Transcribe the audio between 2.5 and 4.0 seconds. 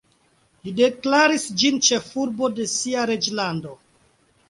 de sia reĝlando.